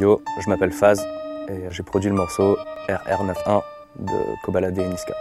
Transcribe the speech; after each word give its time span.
Yo, 0.00 0.22
je 0.42 0.48
m'appelle 0.48 0.72
Faz 0.72 0.98
et 1.50 1.68
j'ai 1.70 1.82
produit 1.82 2.08
le 2.08 2.16
morceau 2.16 2.56
RR91 2.88 3.60
de 3.98 4.42
Kobalade 4.42 4.78
et 4.78 4.88
Niska. 4.88 5.12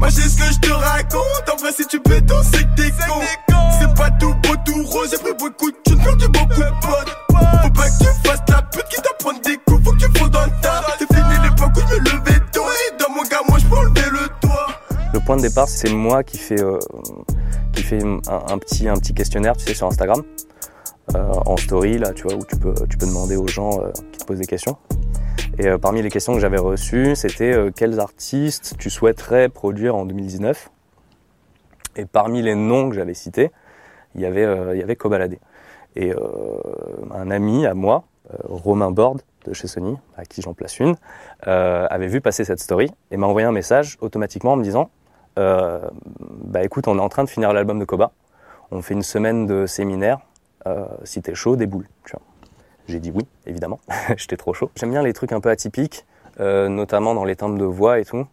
Moi 0.00 0.08
j'ai 0.08 0.22
ce 0.22 0.36
que 0.36 0.52
je 0.52 0.58
te 0.58 0.72
raconte, 0.72 1.48
en 1.52 1.56
vrai 1.58 1.70
si 1.70 1.86
tu 1.86 2.00
peux 2.00 2.20
ton 2.22 2.42
c'est 2.42 2.64
que 2.64 2.74
t'es 2.74 2.90
con. 2.90 3.20
C'est 3.78 3.94
pas 3.94 4.10
tout 4.18 4.34
beau 4.42 4.56
tout 4.66 4.82
rose, 4.82 5.10
j'ai 5.12 5.18
pris 5.18 5.32
beaucoup 5.38 5.70
de 5.70 5.76
thunes, 5.84 6.02
perdu 6.02 6.26
beaucoup 6.26 6.48
de 6.48 6.80
potes 6.80 7.16
Faut 7.28 7.70
pas 7.70 7.88
que 7.88 7.98
tu 7.98 8.28
fasses 8.28 8.42
la 8.48 8.62
pute 8.62 8.88
qui 8.90 9.00
t'apprend 9.00 9.32
des 9.44 9.56
coups, 9.58 9.84
faut 9.84 9.92
que 9.92 9.98
tu 9.98 10.30
dans 10.30 10.44
le 10.44 10.60
tas. 10.60 10.82
C'est 10.98 11.06
fini 11.06 11.34
l'époque 11.44 11.70
où 11.76 11.80
je 11.88 11.94
me 11.94 12.00
levais 12.00 12.40
tôt. 12.50 12.64
Et 12.64 12.98
dans 12.98 13.14
mon 13.14 13.22
gars 13.22 13.42
moi 13.48 13.58
je 13.60 13.66
peux 13.66 13.76
enlever 13.76 14.10
le 14.10 14.28
toit. 14.40 14.66
Le 15.14 15.20
point 15.20 15.36
de 15.36 15.42
départ 15.42 15.68
c'est 15.68 15.92
moi 15.92 16.24
qui 16.24 16.38
fais, 16.38 16.60
euh, 16.60 16.80
qui 17.72 17.84
fait 17.84 18.02
un, 18.02 18.18
un 18.26 18.58
petit, 18.58 18.88
un 18.88 18.94
petit 18.94 19.14
questionnaire 19.14 19.56
tu 19.56 19.66
sais 19.66 19.74
sur 19.74 19.86
Instagram 19.86 20.24
en 21.14 21.56
story 21.56 21.98
là 21.98 22.12
tu 22.12 22.22
vois 22.24 22.34
où 22.34 22.44
tu 22.44 22.56
peux, 22.56 22.74
tu 22.88 22.96
peux 22.96 23.06
demander 23.06 23.36
aux 23.36 23.48
gens 23.48 23.80
euh, 23.82 23.90
qui 24.12 24.18
te 24.18 24.24
posent 24.24 24.38
des 24.38 24.46
questions. 24.46 24.76
Et 25.58 25.66
euh, 25.66 25.78
parmi 25.78 26.00
les 26.00 26.10
questions 26.10 26.32
que 26.32 26.40
j'avais 26.40 26.58
reçues, 26.58 27.14
c'était 27.14 27.52
euh, 27.52 27.70
quels 27.74 28.00
artistes 28.00 28.76
tu 28.78 28.88
souhaiterais 28.88 29.48
produire 29.48 29.94
en 29.94 30.06
2019 30.06 30.70
Et 31.96 32.06
parmi 32.06 32.40
les 32.40 32.54
noms 32.54 32.88
que 32.88 32.94
j'avais 32.94 33.14
cités, 33.14 33.50
il 34.14 34.22
y 34.22 34.26
avait, 34.26 34.44
euh, 34.44 34.74
il 34.74 34.80
y 34.80 34.82
avait 34.82 34.96
Kobalade. 34.96 35.36
Et 35.96 36.14
un 37.12 37.32
ami 37.32 37.66
à 37.66 37.74
moi, 37.74 38.04
Romain 38.44 38.92
Borde 38.92 39.22
de 39.44 39.52
chez 39.52 39.66
Sony, 39.66 39.98
à 40.16 40.24
qui 40.24 40.40
j'en 40.40 40.54
place 40.54 40.78
une, 40.78 40.94
avait 41.42 42.06
vu 42.06 42.20
passer 42.20 42.44
cette 42.44 42.60
story 42.60 42.92
et 43.10 43.16
m'a 43.16 43.26
envoyé 43.26 43.44
un 43.44 43.50
message 43.50 43.98
automatiquement 44.00 44.52
en 44.52 44.56
me 44.56 44.62
disant 44.62 44.88
Bah 45.36 46.62
écoute, 46.62 46.86
on 46.86 46.96
est 46.96 47.00
en 47.02 47.08
train 47.08 47.24
de 47.24 47.28
finir 47.28 47.52
l'album 47.52 47.80
de 47.80 47.84
Koba, 47.84 48.12
on 48.70 48.82
fait 48.82 48.94
une 48.94 49.02
semaine 49.02 49.46
de 49.46 49.66
séminaire, 49.66 50.20
si 51.04 51.22
t'es 51.22 51.34
chaud, 51.34 51.56
des 51.56 51.66
boules. 51.66 51.88
Tu 52.04 52.12
vois. 52.12 52.22
J'ai 52.90 53.00
dit 53.00 53.12
oui, 53.14 53.26
évidemment. 53.46 53.80
J'étais 54.16 54.36
trop 54.36 54.52
chaud. 54.52 54.70
J'aime 54.74 54.90
bien 54.90 55.02
les 55.02 55.12
trucs 55.12 55.32
un 55.32 55.40
peu 55.40 55.48
atypiques, 55.48 56.04
euh, 56.40 56.68
notamment 56.68 57.14
dans 57.14 57.24
les 57.24 57.36
timbres 57.36 57.58
de 57.58 57.64
voix 57.64 58.00
et 58.00 58.04
tout. 58.04 58.26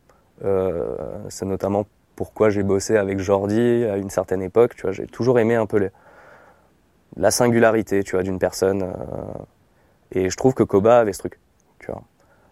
Euh, 0.43 0.95
c'est 1.29 1.45
notamment 1.45 1.85
pourquoi 2.15 2.49
j'ai 2.49 2.63
bossé 2.63 2.97
avec 2.97 3.19
Jordi 3.19 3.85
à 3.85 3.97
une 3.97 4.09
certaine 4.09 4.41
époque. 4.41 4.75
Tu 4.75 4.81
vois, 4.81 4.91
j'ai 4.91 5.05
toujours 5.05 5.39
aimé 5.39 5.55
un 5.55 5.67
peu 5.67 5.77
les, 5.77 5.89
la 7.17 7.29
singularité, 7.29 8.03
tu 8.03 8.15
vois, 8.15 8.23
d'une 8.23 8.39
personne. 8.39 8.81
Euh, 8.83 8.93
et 10.11 10.29
je 10.29 10.37
trouve 10.37 10.55
que 10.55 10.63
Koba 10.63 10.99
avait 10.99 11.13
ce 11.13 11.19
truc. 11.19 11.39
Tu 11.79 11.91
vois, 11.91 12.01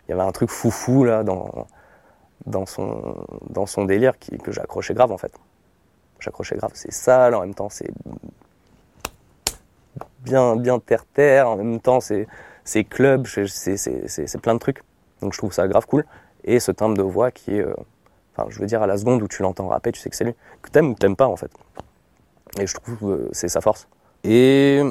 il 0.08 0.12
y 0.12 0.14
avait 0.14 0.24
un 0.24 0.32
truc 0.32 0.50
foufou 0.50 1.04
là 1.04 1.24
dans 1.24 1.68
dans 2.46 2.68
son 2.68 3.26
dans 3.50 3.66
son 3.66 3.86
délire 3.86 4.20
qui, 4.20 4.38
que 4.38 4.52
j'accrochais 4.52 4.94
grave 4.94 5.12
en 5.12 5.18
fait. 5.18 5.34
J'accrochais 6.20 6.56
grave. 6.56 6.72
C'est 6.76 6.92
sale 6.92 7.34
en 7.34 7.42
même 7.42 7.56
temps, 7.56 7.70
c'est 7.70 7.90
bien, 10.26 10.56
bien 10.56 10.80
terre-terre, 10.80 11.50
en 11.50 11.58
même 11.58 11.80
temps 11.80 12.00
c'est, 12.00 12.28
c'est 12.64 12.84
club, 12.84 13.28
c'est, 13.28 13.48
c'est, 13.48 13.78
c'est, 14.08 14.42
plein 14.42 14.54
de 14.54 14.60
trucs. 14.60 14.82
Donc 15.22 15.34
je 15.34 15.38
trouve 15.38 15.54
ça 15.54 15.68
grave 15.68 15.86
cool. 15.86 16.06
Et 16.44 16.60
ce 16.60 16.72
timbre 16.72 16.98
de 16.98 17.04
voix 17.04 17.32
qui 17.32 17.60
euh, 17.60 17.74
enfin 18.36 18.50
je 18.50 18.60
veux 18.60 18.66
dire 18.66 18.82
à 18.82 18.88
la 18.88 18.98
seconde 18.98 19.22
où 19.22 19.28
tu 19.28 19.42
l'entends 19.42 19.68
rapper, 19.68 19.92
tu 19.92 20.00
sais 20.00 20.10
que 20.10 20.16
c'est 20.16 20.26
lui. 20.26 20.36
Que 20.62 20.70
t'aimes 20.70 20.90
ou 20.90 20.94
que 20.94 21.00
t'aimes 21.00 21.16
pas 21.16 21.28
en 21.28 21.36
fait. 21.36 21.52
Et 22.60 22.68
je 22.68 22.74
trouve 22.74 22.98
que 22.98 23.30
c'est 23.32 23.48
sa 23.48 23.62
force. 23.62 23.88
Et 24.24 24.82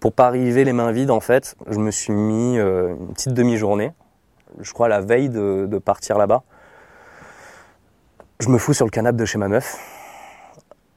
pour 0.00 0.12
pas 0.12 0.26
arriver 0.26 0.64
les 0.64 0.72
mains 0.72 0.92
vides 0.92 1.10
en 1.10 1.20
fait, 1.20 1.56
je 1.68 1.78
me 1.78 1.90
suis 1.90 2.12
mis 2.12 2.58
euh, 2.58 2.94
une 2.94 3.12
petite 3.14 3.34
demi-journée, 3.34 3.92
je 4.60 4.72
crois 4.72 4.88
la 4.88 5.00
veille 5.00 5.28
de, 5.28 5.66
de 5.70 5.78
partir 5.78 6.18
là-bas. 6.18 6.42
Je 8.40 8.48
me 8.48 8.58
fous 8.58 8.74
sur 8.74 8.84
le 8.84 8.90
canapé 8.90 9.18
de 9.18 9.24
chez 9.24 9.38
ma 9.38 9.48
meuf 9.48 9.91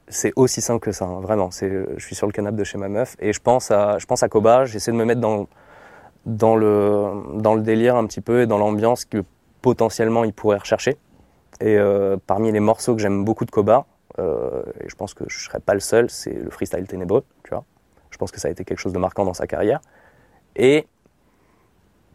c'est 0.07 0.33
aussi 0.35 0.61
simple 0.61 0.79
que 0.79 0.91
ça, 0.91 1.05
hein, 1.05 1.19
vraiment. 1.21 1.51
C'est, 1.51 1.71
je 1.97 2.05
suis 2.05 2.15
sur 2.15 2.27
le 2.27 2.31
canapé 2.31 2.57
de 2.57 2.63
chez 2.63 2.77
ma 2.77 2.89
meuf 2.89 3.15
et 3.19 3.33
je 3.33 3.39
pense 3.39 3.71
à, 3.71 3.97
je 3.97 4.05
pense 4.05 4.23
à 4.23 4.29
Koba. 4.29 4.65
J'essaie 4.65 4.91
de 4.91 4.97
me 4.97 5.05
mettre 5.05 5.21
dans, 5.21 5.47
dans, 6.25 6.55
le, 6.55 7.11
dans 7.35 7.55
le 7.55 7.61
délire 7.61 7.95
un 7.95 8.05
petit 8.05 8.21
peu 8.21 8.41
et 8.41 8.47
dans 8.47 8.57
l'ambiance 8.57 9.05
que 9.05 9.23
potentiellement 9.61 10.23
il 10.23 10.33
pourrait 10.33 10.57
rechercher. 10.57 10.97
Et 11.61 11.77
euh, 11.77 12.17
parmi 12.27 12.51
les 12.51 12.59
morceaux 12.59 12.95
que 12.95 13.01
j'aime 13.01 13.23
beaucoup 13.23 13.45
de 13.45 13.51
Koba, 13.51 13.85
euh, 14.19 14.63
et 14.81 14.89
je 14.89 14.95
pense 14.95 15.13
que 15.13 15.23
je 15.27 15.39
serais 15.39 15.59
pas 15.59 15.73
le 15.73 15.79
seul, 15.79 16.09
c'est 16.09 16.33
le 16.33 16.49
freestyle 16.49 16.87
ténébreux, 16.87 17.23
tu 17.43 17.49
vois. 17.49 17.63
Je 18.11 18.17
pense 18.17 18.31
que 18.31 18.39
ça 18.39 18.47
a 18.47 18.51
été 18.51 18.63
quelque 18.63 18.79
chose 18.79 18.93
de 18.93 18.99
marquant 18.99 19.25
dans 19.25 19.33
sa 19.33 19.47
carrière. 19.47 19.81
Et 20.55 20.85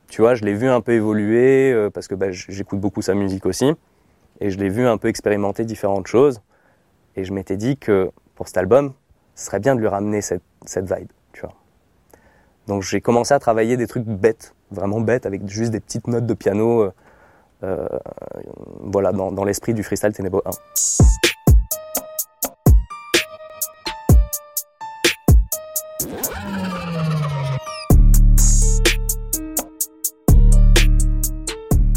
tu 0.08 0.22
vois, 0.22 0.34
je 0.34 0.44
l'ai 0.44 0.54
vu 0.54 0.68
un 0.68 0.80
peu 0.80 0.92
évoluer 0.92 1.72
euh, 1.72 1.90
parce 1.90 2.08
que 2.08 2.14
bah, 2.14 2.30
j'écoute 2.30 2.80
beaucoup 2.80 3.02
sa 3.02 3.14
musique 3.14 3.46
aussi, 3.46 3.72
et 4.40 4.50
je 4.50 4.58
l'ai 4.58 4.68
vu 4.68 4.86
un 4.86 4.96
peu 4.96 5.08
expérimenter 5.08 5.64
différentes 5.64 6.06
choses. 6.06 6.40
Et 7.20 7.24
je 7.24 7.34
m'étais 7.34 7.58
dit 7.58 7.76
que 7.76 8.10
pour 8.34 8.48
cet 8.48 8.56
album, 8.56 8.94
ce 9.34 9.44
serait 9.44 9.60
bien 9.60 9.74
de 9.74 9.80
lui 9.80 9.88
ramener 9.88 10.22
cette, 10.22 10.42
cette 10.64 10.90
vibe. 10.90 11.10
Donc 12.66 12.82
j'ai 12.82 13.02
commencé 13.02 13.34
à 13.34 13.38
travailler 13.38 13.76
des 13.76 13.86
trucs 13.86 14.04
bêtes, 14.04 14.54
vraiment 14.70 15.02
bêtes, 15.02 15.26
avec 15.26 15.46
juste 15.46 15.70
des 15.70 15.80
petites 15.80 16.06
notes 16.06 16.24
de 16.24 16.32
piano, 16.32 16.82
euh, 16.82 16.92
euh, 17.62 17.86
voilà, 18.80 19.12
dans, 19.12 19.44
l'esprit 19.44 19.74
du 19.74 19.82
freestyle 19.82 20.14
Ténébreux 20.14 20.40
1. 20.46 20.50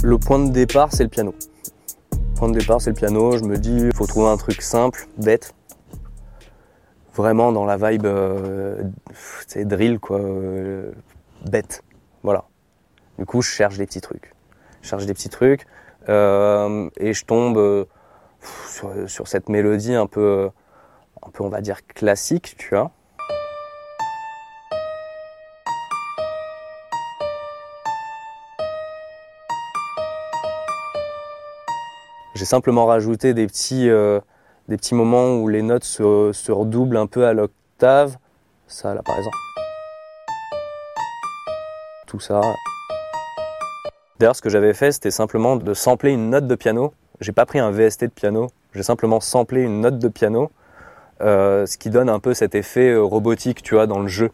Le 0.03 0.17
point 0.17 0.39
de 0.39 0.51
départ, 0.51 0.91
c'est 0.91 1.03
le 1.03 1.09
piano. 1.09 1.33
De 2.49 2.59
départ, 2.59 2.81
c'est 2.81 2.89
le 2.89 2.95
piano. 2.95 3.37
Je 3.37 3.43
me 3.43 3.57
dis, 3.57 3.75
il 3.75 3.93
faut 3.95 4.05
trouver 4.05 4.27
un 4.29 4.37
truc 4.37 4.61
simple, 4.61 5.07
bête. 5.17 5.55
Vraiment 7.15 7.51
dans 7.51 7.65
la 7.65 7.77
vibe, 7.77 8.05
euh, 8.05 8.83
c'est 9.47 9.65
drill, 9.65 9.99
quoi. 9.99 10.19
euh, 10.19 10.91
bête. 11.49 11.83
Voilà. 12.21 12.45
Du 13.17 13.25
coup, 13.25 13.41
je 13.41 13.49
cherche 13.49 13.77
des 13.77 13.85
petits 13.85 14.01
trucs. 14.01 14.33
Je 14.81 14.89
cherche 14.89 15.05
des 15.05 15.13
petits 15.13 15.29
trucs. 15.29 15.65
euh, 16.09 16.89
et 16.97 17.13
je 17.13 17.25
tombe 17.25 17.57
euh, 17.57 17.85
sur, 18.67 18.91
sur 19.09 19.27
cette 19.27 19.47
mélodie 19.49 19.93
un 19.95 20.07
peu, 20.07 20.49
un 21.25 21.29
peu, 21.29 21.43
on 21.43 21.49
va 21.49 21.61
dire, 21.61 21.85
classique, 21.87 22.55
tu 22.57 22.69
vois. 22.75 22.91
J'ai 32.35 32.45
simplement 32.45 32.85
rajouté 32.85 33.33
des 33.33 33.45
petits, 33.45 33.89
euh, 33.89 34.19
des 34.67 34.77
petits 34.77 34.95
moments 34.95 35.35
où 35.35 35.47
les 35.47 35.61
notes 35.61 35.83
se, 35.83 36.31
se 36.33 36.51
redoublent 36.51 36.97
un 36.97 37.07
peu 37.07 37.25
à 37.25 37.33
l'octave. 37.33 38.17
Ça, 38.67 38.94
là, 38.94 39.01
par 39.03 39.17
exemple. 39.17 39.38
Tout 42.07 42.19
ça. 42.19 42.41
D'ailleurs, 44.19 44.35
ce 44.35 44.41
que 44.41 44.49
j'avais 44.49 44.73
fait, 44.73 44.91
c'était 44.91 45.11
simplement 45.11 45.57
de 45.57 45.73
sampler 45.73 46.11
une 46.11 46.29
note 46.29 46.47
de 46.47 46.55
piano. 46.55 46.94
J'ai 47.19 47.31
pas 47.31 47.45
pris 47.45 47.59
un 47.59 47.71
VST 47.71 48.05
de 48.05 48.09
piano. 48.09 48.47
J'ai 48.73 48.83
simplement 48.83 49.19
samplé 49.19 49.61
une 49.61 49.81
note 49.81 50.00
de 50.00 50.07
piano, 50.07 50.51
euh, 51.21 51.65
ce 51.67 51.77
qui 51.77 51.89
donne 51.89 52.09
un 52.09 52.19
peu 52.19 52.33
cet 52.33 52.55
effet 52.55 52.89
euh, 52.89 53.03
robotique, 53.03 53.61
tu 53.61 53.75
vois, 53.75 53.85
dans 53.85 54.00
le 54.00 54.07
jeu. 54.07 54.31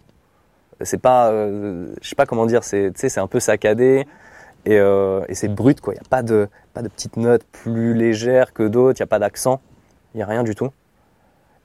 C'est 0.82 1.02
pas, 1.02 1.30
euh, 1.32 1.94
je 2.02 2.08
sais 2.08 2.16
pas 2.16 2.26
comment 2.26 2.46
dire, 2.46 2.64
c'est, 2.64 2.92
tu 2.94 3.02
sais, 3.02 3.10
c'est 3.10 3.20
un 3.20 3.28
peu 3.28 3.42
saccadé 3.42 4.08
et, 4.66 4.78
euh, 4.78 5.22
et 5.28 5.36
c'est 5.36 5.48
brut, 5.48 5.82
quoi. 5.82 5.94
Il 5.94 5.98
y 5.98 6.00
a 6.00 6.10
pas 6.10 6.24
de, 6.24 6.48
pas 6.74 6.82
de 6.82 6.88
petites 6.88 7.18
notes 7.18 7.44
plus 7.52 7.94
légères 7.94 8.54
que 8.54 8.64
d'autres. 8.64 9.00
Il 9.00 9.02
y 9.02 9.04
a 9.04 9.08
pas 9.08 9.20
d'accent. 9.20 9.62
Il 10.14 10.20
y 10.20 10.24
a 10.24 10.26
rien 10.26 10.44
du 10.44 10.56
tout. 10.56 10.70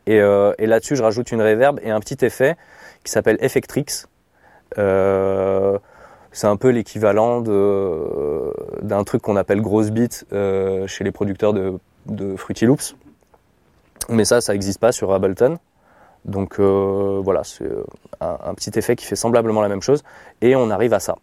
Et, 0.07 0.21
euh, 0.21 0.53
et 0.59 0.67
là-dessus, 0.67 0.97
je 0.97 1.03
rajoute 1.03 1.33
une 1.33 1.43
reverb 1.43 1.81
et 1.83 1.91
un 1.91 2.01
petit 2.01 2.25
effet 2.25 2.57
qui 3.05 3.11
s'appelle 3.11 3.39
Effectrix. 3.41 4.07
Euh, 4.79 5.79
c'est 6.33 6.47
un 6.47 6.57
peu 6.57 6.71
l'équivalent 6.71 7.41
d'un 7.41 9.05
truc 9.05 9.23
qu'on 9.23 9.37
appelle 9.37 9.61
grosse 9.61 9.91
beat 9.91 10.27
chez 10.33 11.05
les 11.05 11.13
producteurs 11.13 11.53
de, 11.53 11.79
de 12.07 12.37
Fruity 12.37 12.67
Loops. 12.67 12.97
Mais 14.09 14.25
ça, 14.25 14.41
ça 14.41 14.53
n'existe 14.53 14.81
pas 14.81 14.91
sur 14.91 15.13
Ableton. 15.13 15.59
Donc 16.25 16.59
voilà, 16.59 17.45
c'est 17.45 17.71
un 18.21 18.55
petit 18.55 18.77
effet 18.77 18.97
qui 18.97 19.07
fait 19.07 19.15
semblablement 19.17 19.63
la 19.63 19.69
même 19.69 19.83
chose. 19.83 20.03
Et 20.41 20.57
on 20.57 20.71
arrive 20.71 20.93
à 20.93 20.99
ça. 20.99 21.15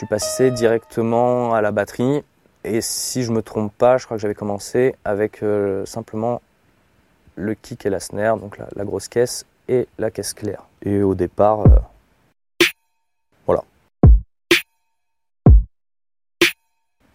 Suis 0.00 0.06
passé 0.06 0.50
directement 0.50 1.52
à 1.52 1.60
la 1.60 1.72
batterie 1.72 2.24
et 2.64 2.80
si 2.80 3.22
je 3.22 3.32
me 3.32 3.42
trompe 3.42 3.70
pas, 3.76 3.98
je 3.98 4.06
crois 4.06 4.16
que 4.16 4.22
j'avais 4.22 4.34
commencé 4.34 4.94
avec 5.04 5.42
euh, 5.42 5.84
simplement 5.84 6.40
le 7.36 7.52
kick 7.52 7.84
et 7.84 7.90
la 7.90 8.00
snare, 8.00 8.38
donc 8.38 8.56
la, 8.56 8.84
grosse 8.86 9.08
caisse 9.08 9.44
et 9.68 9.88
la 9.98 10.10
caisse 10.10 10.32
claire. 10.32 10.64
Et 10.80 11.02
au 11.02 11.14
départ, 11.14 11.60
euh, 11.66 12.64
voilà. 13.44 13.62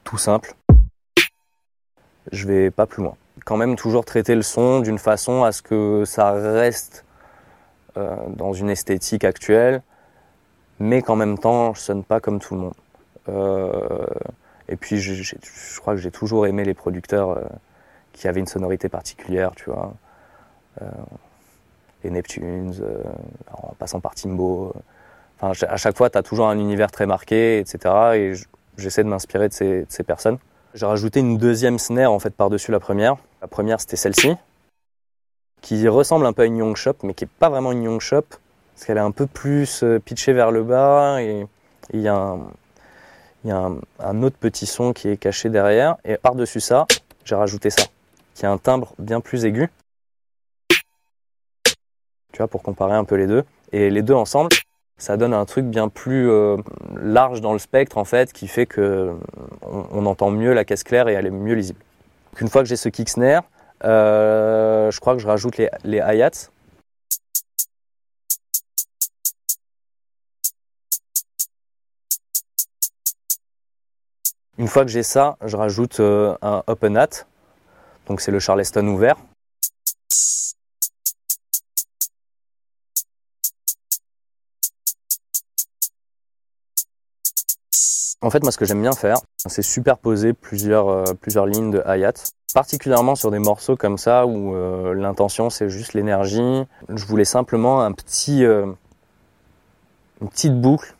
Tout 0.04 0.20
simple. 0.20 0.54
Je 2.32 2.46
vais 2.46 2.70
pas 2.70 2.86
plus 2.86 3.02
loin. 3.02 3.16
Quand 3.46 3.58
même 3.58 3.76
toujours 3.78 4.06
traiter 4.06 4.36
le 4.36 4.44
son 4.44 4.82
d'une 4.82 5.00
façon 5.00 5.44
à 5.44 5.52
ce 5.52 5.64
que 5.64 6.04
ça 6.06 6.34
reste 6.34 7.04
euh, 7.98 8.16
dans 8.28 8.54
une 8.54 8.70
esthétique 8.70 9.24
actuelle, 9.24 9.82
mais 10.80 11.02
qu'en 11.02 11.16
même 11.16 11.38
temps 11.38 11.74
je 11.74 11.82
sonne 11.82 12.04
pas 12.04 12.20
comme 12.20 12.40
tout 12.40 12.56
le 12.56 12.62
monde. 12.62 12.74
Euh, 13.30 14.06
Et 14.68 14.76
puis 14.78 15.00
je, 15.00 15.80
crois 15.80 15.94
que 15.96 16.02
j'ai 16.02 16.12
toujours 16.12 16.48
aimé 16.48 16.64
les 16.64 16.74
producteurs 16.74 17.30
euh, 17.32 17.44
qui 18.14 18.28
avaient 18.28 18.40
une 18.40 18.48
sonorité 18.48 18.90
particulière, 18.90 19.52
tu 19.56 19.70
vois. 19.70 19.94
Euh, 20.82 20.86
les 22.04 22.10
Neptunes, 22.10 22.74
euh, 22.82 23.04
en 23.54 23.74
passant 23.76 24.00
par 24.00 24.16
Timbo. 24.16 24.74
Enfin, 25.40 25.66
à 25.68 25.78
chaque 25.78 25.98
fois, 25.98 26.10
tu 26.10 26.18
as 26.18 26.24
toujours 26.24 26.48
un 26.48 26.58
univers 26.58 26.92
très 26.92 27.06
marqué, 27.06 27.60
etc. 27.60 27.94
Et 28.16 28.34
j'essaie 28.78 29.04
de 29.04 29.10
m'inspirer 29.10 29.50
de 29.50 29.54
ces, 29.54 30.04
personnes. 30.04 30.38
J'ai 30.74 30.86
rajouté 30.86 31.20
une 31.20 31.38
deuxième 31.38 31.80
snare 31.80 32.12
en 32.12 32.20
fait 32.20 32.32
par-dessus 32.32 32.72
la 32.72 32.80
première. 32.80 33.18
La 33.42 33.48
première, 33.48 33.80
c'était 33.80 33.96
celle-ci, 33.96 34.36
qui 35.62 35.88
ressemble 35.88 36.26
un 36.26 36.34
peu 36.34 36.44
à 36.44 36.46
une 36.46 36.58
Young 36.58 36.76
Shop, 36.76 36.96
mais 37.04 37.14
qui 37.14 37.26
est 37.26 37.30
pas 37.40 37.50
vraiment 37.50 37.72
une 37.72 37.84
Young 37.84 38.02
Shop, 38.02 38.26
parce 38.76 38.86
qu'elle 38.86 38.98
est 38.98 39.02
un 39.02 39.12
peu 39.12 39.26
plus 39.26 39.84
pitchée 40.04 40.34
vers 40.34 40.52
le 40.52 40.64
bas 40.64 41.22
et 41.22 41.48
il 41.94 42.02
y 42.02 42.08
a 42.08 42.38
un, 43.50 44.24
autre 44.24 44.36
petit 44.38 44.66
son 44.66 44.92
qui 44.92 45.08
est 45.08 45.18
caché 45.18 45.50
derrière. 45.50 45.96
Et 46.04 46.18
par-dessus 46.18 46.60
ça, 46.60 46.86
j'ai 47.24 47.36
rajouté 47.36 47.70
ça, 47.70 47.84
qui 48.34 48.46
a 48.46 48.52
un 48.52 48.58
timbre 48.58 48.94
bien 49.00 49.22
plus 49.22 49.46
aigu. 49.46 49.70
Tu 52.32 52.40
vois, 52.40 52.48
pour 52.48 52.64
comparer 52.64 52.96
un 52.96 53.06
peu 53.06 53.16
les 53.16 53.28
deux. 53.28 53.46
Et 53.72 53.90
les 53.90 54.02
deux 54.02 54.14
ensemble, 54.14 54.50
ça 54.98 55.16
donne 55.16 55.34
un 55.34 55.46
truc 55.46 55.66
bien 55.66 55.88
plus 55.88 56.30
euh, 56.30 56.58
large 57.02 57.40
dans 57.40 57.54
le 57.54 57.60
spectre, 57.60 57.98
en 57.98 58.04
fait, 58.04 58.34
qui 58.34 58.48
fait 58.48 58.66
que 58.66 59.14
on, 59.62 59.86
on, 59.92 60.06
entend 60.06 60.32
mieux 60.32 60.54
la 60.54 60.66
caisse 60.66 60.84
claire 60.84 61.08
et 61.08 61.14
elle 61.14 61.28
est 61.28 61.32
mieux 61.32 61.54
lisible. 61.54 61.80
Une 62.42 62.50
fois 62.50 62.62
que 62.62 62.68
j'ai 62.68 62.76
ce 62.76 62.90
kick 62.90 63.08
snare, 63.10 63.44
euh, 63.84 64.92
je 64.92 65.00
crois 65.00 65.14
que 65.14 65.22
je 65.22 65.28
rajoute 65.28 65.58
les, 65.58 65.70
les 65.84 65.98
hi-hats. 65.98 66.50
Une 74.66 74.72
fois 74.72 74.84
que 74.84 74.90
j'ai 74.90 75.04
ça, 75.04 75.38
je 75.46 75.56
rajoute 75.56 76.00
euh, 76.00 76.36
un 76.42 76.64
open 76.66 76.98
hat. 76.98 77.28
Donc 78.08 78.20
c'est 78.20 78.32
le 78.32 78.40
Charleston 78.40 78.88
ouvert. 78.88 79.16
En 88.22 88.32
fait, 88.32 88.42
moi, 88.42 88.52
ce 88.52 88.58
que 88.58 88.66
j'aime 88.66 88.82
bien 88.82 88.94
faire, 88.94 89.18
c'est 89.38 89.62
superposer 89.62 90.34
plusieurs, 90.34 90.90
euh, 90.90 91.46
lignes 91.46 91.70
de 91.70 91.84
hi-hat, 91.86 92.14
particulièrement 92.56 93.14
sur 93.14 93.30
des 93.30 93.38
morceaux 93.38 93.76
comme 93.76 94.00
ça 94.00 94.26
où 94.26 94.56
euh, 94.56 94.96
l'intention 94.96 95.52
c'est 95.52 95.70
juste 95.70 95.94
l'énergie. 95.94 96.64
Je 96.90 97.06
voulais 97.06 97.24
simplement 97.24 97.84
un 97.84 97.92
petit, 97.92 98.42
une 98.42 98.76
petite 100.28 100.60
boucle 100.60 100.96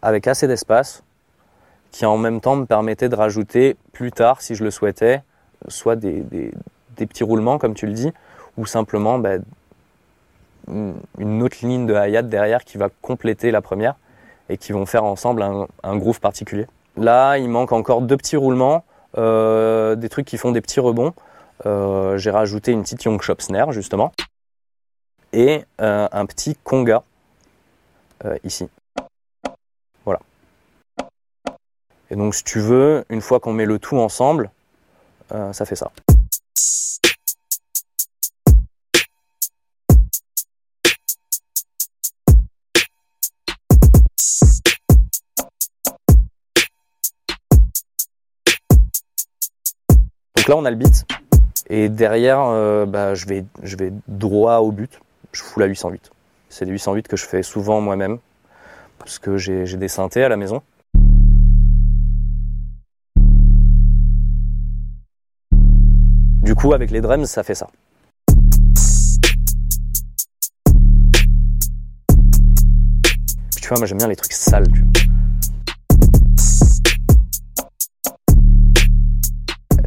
avec 0.00 0.28
assez 0.28 0.46
d'espace 0.46 1.02
qui 1.92 2.04
en 2.04 2.18
même 2.18 2.40
temps 2.40 2.56
me 2.56 2.66
permettait 2.66 3.08
de 3.08 3.14
rajouter 3.14 3.76
plus 3.92 4.10
tard, 4.10 4.42
si 4.42 4.56
je 4.56 4.64
le 4.64 4.70
souhaitais, 4.70 5.22
soit 5.68 5.94
des, 5.94 6.22
des, 6.22 7.06
petits 7.06 7.24
roulements, 7.24 7.58
comme 7.58 7.74
tu 7.74 7.86
le 7.86 7.92
dis, 7.92 8.12
ou 8.56 8.66
simplement 8.66 9.18
bah, 9.18 9.36
une 10.68 11.42
autre 11.42 11.58
ligne 11.62 11.86
de 11.86 11.94
hi-hat 11.94 12.22
derrière 12.22 12.64
qui 12.64 12.78
va 12.78 12.88
compléter 13.00 13.50
la 13.50 13.60
première 13.60 13.94
et 14.48 14.56
qui 14.56 14.72
vont 14.72 14.86
faire 14.86 15.04
ensemble 15.04 15.42
un, 15.42 15.66
un 15.82 15.96
groove 15.96 16.20
particulier. 16.20 16.66
Là, 16.96 17.38
il 17.38 17.48
manque 17.48 17.72
encore 17.72 18.02
deux 18.02 18.16
petits 18.16 18.36
roulements, 18.36 18.84
euh, 19.18 19.94
des 19.94 20.08
trucs 20.08 20.26
qui 20.26 20.38
font 20.38 20.52
des 20.52 20.60
petits 20.60 20.80
rebonds. 20.80 21.14
Euh, 21.66 22.16
J'ai 22.18 22.30
rajouté 22.30 22.72
une 22.72 22.82
petite 22.82 23.04
Young 23.04 23.20
Shop 23.20 23.36
Snare, 23.38 23.72
justement, 23.72 24.12
et 25.32 25.64
euh, 25.80 26.08
un 26.10 26.26
petit 26.26 26.56
conga 26.62 27.02
ici. 28.44 28.68
Voilà. 30.04 30.20
Et 32.12 32.14
donc, 32.14 32.34
si 32.34 32.44
tu 32.44 32.60
veux, 32.60 33.06
une 33.08 33.22
fois 33.22 33.40
qu'on 33.40 33.54
met 33.54 33.64
le 33.64 33.78
tout 33.78 33.96
ensemble, 33.96 34.50
euh, 35.32 35.50
ça 35.54 35.64
fait 35.64 35.76
ça. 35.76 35.90
Donc 50.36 50.48
là, 50.48 50.56
on 50.58 50.66
a 50.66 50.70
le 50.70 50.76
beat. 50.76 51.06
Et 51.70 51.88
derrière, 51.88 52.42
euh, 52.42 52.84
bah, 52.84 53.14
je, 53.14 53.24
vais, 53.24 53.42
droit 54.06 54.58
au 54.58 54.70
but. 54.70 55.00
Je 55.32 55.42
fous 55.42 55.60
la 55.60 55.66
808. 55.66 56.10
C'est 56.50 56.66
des 56.66 56.72
808 56.72 57.08
que 57.08 57.16
je 57.16 57.24
fais 57.24 57.42
souvent 57.42 57.80
moi-même. 57.80 58.18
Parce 58.98 59.18
que 59.18 59.38
j'ai 59.38 59.64
des 59.64 59.88
synthés 59.88 60.22
à 60.22 60.28
la 60.28 60.36
maison. 60.36 60.60
Du 66.52 66.56
coup, 66.56 66.74
avec 66.74 66.90
les 66.90 67.00
drums, 67.00 67.24
ça 67.24 67.42
fait 67.42 67.54
ça. 67.54 67.66
Tu 73.58 73.68
vois, 73.68 73.78
moi 73.78 73.86
j'aime 73.86 73.96
bien 73.96 74.06
les 74.06 74.16
trucs 74.16 74.34
sales. 74.34 74.66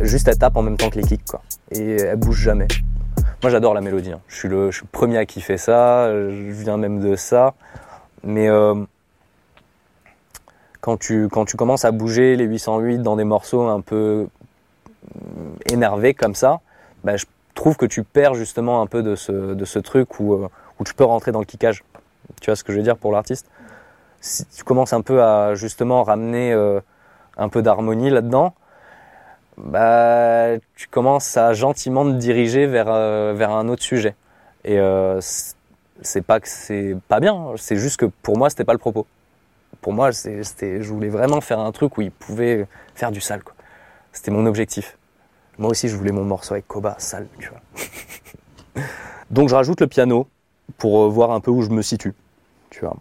Juste 0.01 0.27
elle 0.27 0.39
tape 0.39 0.57
en 0.57 0.63
même 0.63 0.75
temps 0.75 0.89
que 0.89 0.95
les 0.95 1.03
kicks 1.03 1.25
quoi. 1.29 1.43
Et 1.69 1.97
elle 1.97 2.17
bouge 2.17 2.41
jamais. 2.41 2.67
Moi 3.43 3.51
j'adore 3.51 3.75
la 3.75 3.81
mélodie, 3.81 4.13
hein. 4.13 4.21
je, 4.27 4.35
suis 4.35 4.49
le, 4.49 4.71
je 4.71 4.77
suis 4.77 4.85
le 4.85 4.89
premier 4.91 5.19
à 5.19 5.27
kiffer 5.27 5.57
ça, 5.57 6.09
je 6.09 6.51
viens 6.51 6.77
même 6.77 6.99
de 6.99 7.15
ça. 7.15 7.53
Mais 8.23 8.49
euh, 8.49 8.73
quand, 10.81 10.97
tu, 10.97 11.29
quand 11.29 11.45
tu 11.45 11.57
commences 11.57 11.85
à 11.85 11.91
bouger 11.91 12.35
les 12.35 12.45
808 12.45 13.03
dans 13.03 13.17
des 13.17 13.23
morceaux 13.23 13.67
un 13.67 13.81
peu 13.81 14.27
énervés 15.69 16.13
comme 16.13 16.35
ça, 16.35 16.61
bah, 17.03 17.17
je 17.17 17.25
trouve 17.53 17.77
que 17.77 17.85
tu 17.85 18.03
perds 18.03 18.35
justement 18.35 18.81
un 18.81 18.87
peu 18.87 19.01
de 19.01 19.15
ce, 19.15 19.79
truc 19.79 20.19
où, 20.19 20.33
euh, 20.33 20.49
où 20.79 20.83
tu 20.83 20.93
peux 20.93 21.03
rentrer 21.03 21.31
dans 21.31 21.39
le 21.39 21.45
kickage. 21.45 21.83
Tu 22.41 22.49
vois 22.49 22.55
ce 22.55 22.63
que 22.63 22.71
je 22.71 22.77
veux 22.77 22.83
dire 22.83 22.97
pour 22.97 23.11
l'artiste? 23.11 23.47
Si 24.21 24.45
tu 24.45 24.63
commences 24.63 24.93
un 24.93 25.01
peu 25.01 25.23
à 25.23 25.55
justement 25.55 26.03
ramener 26.03 26.51
euh, 26.51 26.79
un 27.37 27.49
peu 27.49 27.61
d'harmonie 27.61 28.09
là-dedans, 28.09 28.53
bah, 29.57 30.57
tu 30.75 30.87
commences 30.87 31.37
à 31.37 31.53
gentiment 31.53 32.03
te 32.03 32.17
diriger 32.17 32.65
vers, 32.67 32.87
euh, 32.89 33.39
un 33.39 33.69
autre 33.69 33.83
sujet. 33.83 34.15
Et 34.65 34.79
c'est 36.01 36.23
pas 36.23 36.39
que 36.39 36.47
c'est 36.47 36.97
pas 37.07 37.19
bien, 37.19 37.51
c'est 37.55 37.77
juste 37.77 37.97
que 37.97 38.07
pour 38.23 38.35
moi, 38.35 38.49
c'était 38.49 38.63
pas 38.63 38.73
le 38.73 38.79
propos. 38.79 39.05
Pour 39.81 39.93
moi, 39.93 40.11
c'était, 40.11 40.81
je 40.81 40.91
voulais 40.91 41.09
vraiment 41.09 41.39
faire 41.39 41.59
un 41.59 41.71
truc 41.71 41.97
où 41.97 42.01
il 42.01 42.09
pouvait 42.11 42.65
faire 42.95 43.11
du 43.11 43.21
sale. 43.21 43.43
C'était 44.15 44.31
mon 44.31 44.45
objectif. 44.45 44.97
Moi 45.57 45.71
aussi, 45.71 45.89
je 45.89 45.95
voulais 45.97 46.13
mon 46.13 46.23
morceau 46.23 46.53
avec 46.53 46.65
Koba 46.69 46.95
sale, 46.99 47.27
tu 47.37 47.49
vois. 47.49 47.59
Donc, 49.29 49.49
je 49.49 49.55
rajoute 49.55 49.81
le 49.81 49.87
piano 49.87 50.25
pour 50.77 51.03
euh, 51.03 51.09
voir 51.09 51.31
un 51.31 51.41
peu 51.41 51.51
où 51.51 51.61
je 51.61 51.69
me 51.69 51.81
situe, 51.81 52.13
tu 52.69 52.79
vois. 52.79 52.95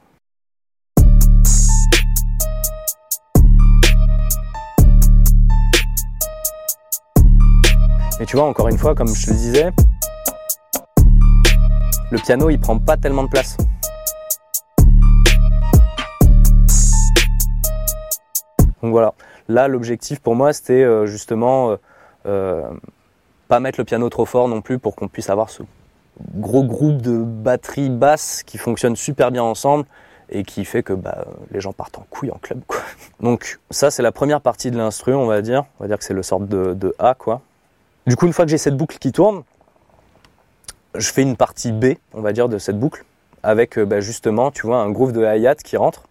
Mais 8.18 8.26
tu 8.26 8.36
vois, 8.36 8.46
encore 8.46 8.66
une 8.66 8.78
fois, 8.78 8.96
comme 8.96 9.14
je 9.14 9.26
te 9.26 9.30
le 9.30 9.36
disais, 9.36 9.70
le 12.10 12.18
piano, 12.18 12.50
il 12.50 12.58
prend 12.58 12.78
pas 12.80 12.96
tellement 12.96 13.22
de 13.22 13.28
place. 13.28 13.56
Donc 18.82 18.90
voilà, 18.90 19.14
là 19.48 19.68
l'objectif 19.68 20.20
pour 20.20 20.34
moi 20.34 20.52
c'était 20.52 20.82
euh, 20.82 21.06
justement 21.06 21.70
euh, 21.70 21.76
euh, 22.26 22.62
pas 23.48 23.60
mettre 23.60 23.78
le 23.78 23.84
piano 23.84 24.08
trop 24.08 24.24
fort 24.24 24.48
non 24.48 24.60
plus 24.60 24.78
pour 24.78 24.96
qu'on 24.96 25.08
puisse 25.08 25.30
avoir 25.30 25.50
ce 25.50 25.62
gros 26.34 26.64
groupe 26.64 27.02
de 27.02 27.18
batterie 27.18 27.90
basse 27.90 28.42
qui 28.42 28.58
fonctionne 28.58 28.96
super 28.96 29.30
bien 29.30 29.42
ensemble 29.42 29.84
et 30.30 30.42
qui 30.42 30.64
fait 30.64 30.82
que 30.82 30.92
bah, 30.92 31.26
les 31.50 31.60
gens 31.60 31.72
partent 31.72 31.98
en 31.98 32.06
couille 32.08 32.30
en 32.30 32.38
club 32.38 32.60
quoi. 32.66 32.80
Donc 33.20 33.58
ça 33.70 33.90
c'est 33.90 34.02
la 34.02 34.12
première 34.12 34.40
partie 34.40 34.70
de 34.70 34.76
l'instru 34.78 35.14
on 35.14 35.26
va 35.26 35.42
dire, 35.42 35.64
on 35.78 35.84
va 35.84 35.88
dire 35.88 35.98
que 35.98 36.04
c'est 36.04 36.14
le 36.14 36.22
sort 36.22 36.40
de, 36.40 36.74
de 36.74 36.94
A 36.98 37.14
quoi. 37.14 37.42
Du 38.06 38.16
coup, 38.16 38.26
une 38.26 38.34
fois 38.34 38.44
que 38.44 38.50
j'ai 38.50 38.58
cette 38.58 38.76
boucle 38.76 38.98
qui 38.98 39.12
tourne, 39.12 39.44
je 40.94 41.10
fais 41.10 41.22
une 41.22 41.36
partie 41.36 41.72
B, 41.72 41.94
on 42.12 42.20
va 42.20 42.34
dire, 42.34 42.50
de 42.50 42.58
cette 42.58 42.78
boucle, 42.78 43.02
avec 43.42 43.78
bah, 43.78 44.00
justement, 44.00 44.50
tu 44.50 44.66
vois, 44.66 44.78
un 44.78 44.90
groove 44.90 45.12
de 45.12 45.24
hi-hat 45.24 45.54
qui 45.56 45.78
rentre, 45.78 46.02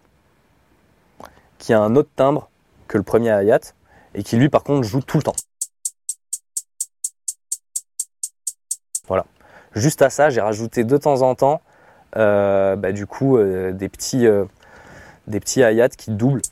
qui 1.58 1.72
a 1.72 1.80
un 1.80 1.94
autre 1.94 2.10
timbre 2.16 2.50
que 2.88 2.98
le 2.98 3.04
premier 3.04 3.30
hi-hat, 3.42 3.72
et 4.14 4.22
qui 4.22 4.36
lui, 4.36 4.48
par 4.48 4.62
contre, 4.62 4.82
joue 4.86 5.02
tout 5.02 5.18
le 5.18 5.22
temps. 5.22 5.36
Voilà. 9.08 9.26
Juste 9.74 10.02
à 10.02 10.10
ça, 10.10 10.30
j'ai 10.30 10.40
rajouté 10.40 10.84
de 10.84 10.96
temps 10.96 11.22
en 11.22 11.34
temps, 11.34 11.60
euh, 12.16 12.76
bah, 12.76 12.92
du 12.92 13.06
coup, 13.06 13.36
euh, 13.36 13.72
des 13.72 13.88
petits, 13.88 14.26
euh, 14.26 14.44
des 15.26 15.40
petits 15.40 15.60
hi-hats 15.60 15.88
qui 15.88 16.10
doublent. 16.10 16.42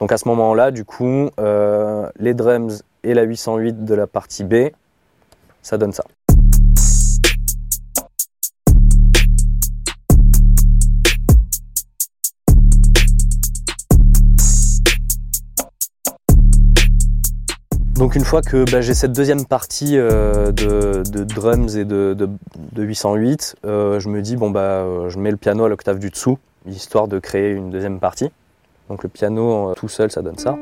Donc 0.00 0.12
à 0.12 0.18
ce 0.18 0.28
moment-là, 0.28 0.70
du 0.70 0.84
coup, 0.84 1.30
les 1.38 2.34
drums 2.34 2.82
et 3.02 3.14
la 3.14 3.22
808 3.22 3.84
de 3.84 3.94
la 3.94 4.06
partie 4.06 4.44
B, 4.44 4.70
ça 5.62 5.78
donne 5.78 5.92
ça. 5.92 6.04
Donc 18.06 18.14
une 18.14 18.24
fois 18.24 18.40
que 18.40 18.70
bah, 18.70 18.82
j'ai 18.82 18.94
cette 18.94 19.10
deuxième 19.10 19.46
partie 19.46 19.98
euh, 19.98 20.52
de, 20.52 21.24
drums 21.24 21.74
et 21.74 21.84
de, 21.84 22.14
de, 22.16 22.28
de 22.70 22.82
808, 22.84 23.56
euh, 23.64 23.98
je 23.98 24.08
me 24.08 24.22
dis 24.22 24.36
bon 24.36 24.48
bah 24.48 24.60
euh, 24.60 25.08
je 25.10 25.18
mets 25.18 25.32
le 25.32 25.36
piano 25.36 25.64
à 25.64 25.68
l'octave 25.68 25.98
du 25.98 26.10
dessous, 26.10 26.38
histoire 26.68 27.08
de 27.08 27.18
créer 27.18 27.50
une 27.50 27.70
deuxième 27.70 27.98
partie. 27.98 28.30
Donc 28.88 29.02
le 29.02 29.08
piano 29.08 29.74
tout 29.74 29.88
seul 29.88 30.12
ça 30.12 30.22
donne 30.22 30.38
ça. 30.38 30.56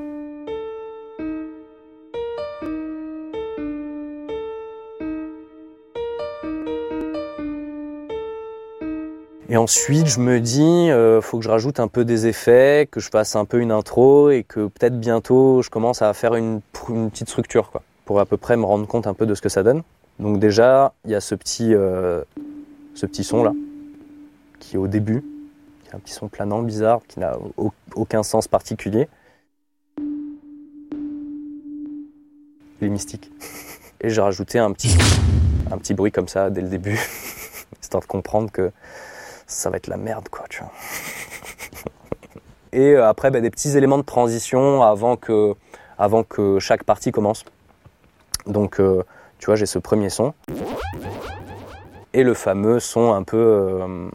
Et 9.51 9.59
ensuite, 9.59 10.07
je 10.07 10.19
me 10.19 10.41
dis, 10.41 10.89
faut 11.21 11.39
que 11.39 11.45
je 11.45 11.51
rajoute 11.51 11.79
un 11.79 11.89
peu 11.89 12.07
des 12.07 12.27
effets, 12.27 12.89
que 12.91 12.99
je 13.01 13.11
fasse 13.11 13.37
un 13.37 13.45
peu 13.45 13.61
une 13.61 13.71
intro 13.71 14.31
et 14.31 14.43
que 14.43 14.67
peut-être 14.67 14.99
bientôt 14.99 15.61
je 15.61 15.69
commence 15.69 16.01
à 16.01 16.13
faire 16.15 16.35
une, 16.35 16.63
une, 16.91 17.11
petite 17.11 17.29
structure, 17.29 17.71
quoi, 17.71 17.83
pour 18.05 18.21
à 18.21 18.27
peu 18.27 18.37
près 18.37 18.57
me 18.57 18.65
rendre 18.65 18.87
compte 18.87 19.07
un 19.07 19.15
peu 19.15 19.27
de 19.27 19.35
ce 19.35 19.43
que 19.43 19.49
ça 19.49 19.63
donne. 19.63 19.83
Donc 20.19 20.39
déjà, 20.39 20.93
il 21.05 21.11
y 21.11 21.15
a 21.15 21.21
ce 21.21 21.35
petit, 21.35 21.75
euh, 21.75 22.23
ce 22.95 23.07
petit 23.07 23.25
son 23.25 23.43
là, 23.43 23.53
qui 24.61 24.77
est 24.77 24.79
au 24.79 24.87
début, 24.87 25.25
qui 25.83 25.91
est 25.91 25.95
un 25.95 25.99
petit 25.99 26.13
son 26.13 26.29
planant, 26.29 26.63
bizarre, 26.63 27.01
qui 27.09 27.21
n'a 27.21 27.37
aucun 27.95 28.23
sens 28.23 28.49
particulier. 28.49 29.09
Il 32.81 32.87
est 32.87 32.91
mystique. 32.91 33.31
Et 34.01 34.11
j'ai 34.11 34.21
rajouté 34.21 34.59
un 34.59 34.73
petit, 34.73 34.97
un 35.71 35.79
petit 35.79 35.95
bruit 35.95 36.13
comme 36.13 36.29
ça 36.29 36.51
dès 36.51 36.61
le 36.61 36.69
début, 36.69 36.99
histoire 37.83 38.03
de 38.03 38.07
comprendre 38.07 38.51
que 38.51 38.71
ça 39.47 39.71
va 39.71 39.77
être 39.77 39.87
la 39.87 39.97
merde, 39.97 40.29
quoi, 40.29 40.45
tu 40.49 40.61
vois. 40.61 40.73
Et 42.73 42.93
euh, 42.95 43.09
après, 43.09 43.31
bah, 43.31 43.41
des 43.41 43.51
petits 43.51 43.77
éléments 43.77 43.99
de 43.99 44.03
transition 44.03 44.83
avant 44.83 45.17
que, 45.17 45.55
avant 45.99 46.23
que 46.23 46.59
chaque 46.59 46.85
partie 46.85 47.13
commence. 47.13 47.45
Donc, 48.47 48.81
euh, 48.81 49.03
tu 49.39 49.47
vois, 49.47 49.57
j'ai 49.57 49.67
ce 49.67 49.79
premier 49.79 50.11
son. 50.11 50.35
Et 52.13 52.23
le 52.23 52.35
fameux 52.35 52.81
son 52.81 53.13
un 53.13 53.23
peu 53.23 53.37
euh, 53.37 54.09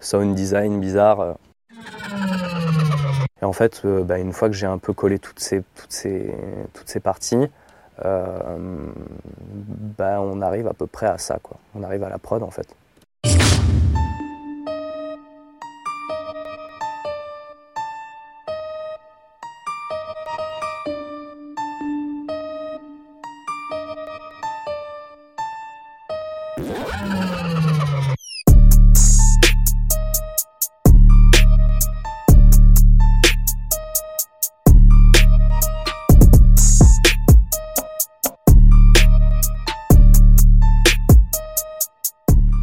sound 0.00 0.34
design 0.34 0.80
bizarre. 0.80 1.36
Et 3.42 3.44
en 3.44 3.52
fait, 3.52 3.82
euh, 3.84 4.04
bah, 4.04 4.18
une 4.18 4.32
fois 4.32 4.48
que 4.48 4.54
j'ai 4.54 4.66
un 4.66 4.78
peu 4.78 4.92
collé 4.92 5.18
toutes 5.18 5.40
ces, 5.40 5.62
toutes 5.74 5.92
ces, 5.92 6.32
toutes 6.74 6.88
ces 6.88 7.00
parties, 7.00 7.48
euh, 8.04 8.56
bah, 9.98 10.20
on 10.20 10.40
arrive 10.40 10.68
à 10.68 10.74
peu 10.74 10.86
près 10.86 11.06
à 11.06 11.18
ça, 11.18 11.38
quoi. 11.42 11.56
On 11.74 11.82
arrive 11.82 12.04
à 12.04 12.08
la 12.08 12.18
prod, 12.18 12.42
en 12.42 12.50
fait. 12.50 12.68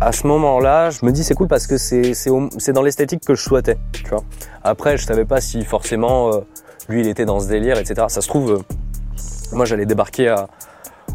À 0.10 0.12
ce 0.12 0.26
moment-là, 0.26 0.90
je 0.90 1.06
me 1.06 1.12
dis 1.12 1.24
c'est 1.24 1.36
cool 1.36 1.48
parce 1.48 1.68
que 1.68 1.78
c'est 1.78 2.16
c'est 2.16 2.74
dans 2.74 2.82
l'esthétique 2.82 3.24
que 3.24 3.36
je 3.36 3.44
souhaitais, 3.44 3.78
tu 3.92 4.08
vois. 4.08 4.24
Après, 4.64 4.98
je 4.98 5.06
savais 5.06 5.24
pas 5.24 5.40
si 5.40 5.64
forcément 5.64 6.34
euh, 6.34 6.40
lui 6.88 7.02
il 7.02 7.08
était 7.08 7.26
dans 7.26 7.40
ce 7.40 7.48
délire, 7.48 7.78
etc. 7.78 8.08
Ça 8.08 8.22
se 8.22 8.28
trouve, 8.28 8.54
euh, 8.54 9.56
moi 9.56 9.66
j'allais 9.66 9.86
débarquer 9.86 10.30
à, 10.30 10.48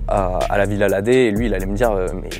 à, 0.06 0.38
à, 0.48 0.58
la 0.58 0.66
Villa 0.66 0.86
Ladé 0.86 1.12
et 1.12 1.30
lui 1.32 1.46
il 1.46 1.54
allait 1.54 1.66
me 1.66 1.74
dire 1.74 1.90
euh, 1.90 2.06
mais 2.14 2.30